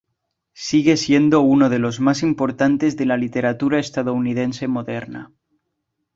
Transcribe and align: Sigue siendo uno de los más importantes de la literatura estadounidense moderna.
Sigue 0.55 0.97
siendo 0.97 1.41
uno 1.41 1.69
de 1.69 1.77
los 1.77 1.99
más 1.99 2.23
importantes 2.23 2.97
de 2.97 3.05
la 3.05 3.17
literatura 3.17 3.77
estadounidense 3.77 4.67
moderna. 4.67 5.31